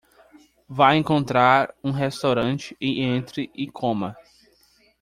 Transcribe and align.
Vá 0.67 0.95
encontrar 0.95 1.75
um 1.83 1.91
restaurante 1.91 2.75
e 2.81 3.03
entre 3.03 3.51
e 3.53 3.69
coma 3.69 4.17